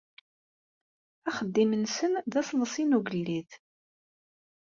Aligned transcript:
Axeddim-nsen 1.29 2.13
d 2.31 2.33
asseḍsi 2.41 2.83
n 2.85 2.97
ugellid. 2.97 3.49